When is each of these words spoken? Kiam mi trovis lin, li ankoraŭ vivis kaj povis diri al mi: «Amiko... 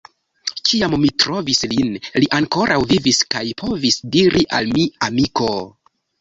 Kiam 0.67 0.93
mi 1.01 1.09
trovis 1.23 1.59
lin, 1.73 1.91
li 2.23 2.29
ankoraŭ 2.37 2.79
vivis 2.93 3.21
kaj 3.35 3.45
povis 3.63 3.99
diri 4.17 4.43
al 4.61 4.73
mi: 4.79 4.89
«Amiko... 5.11 5.53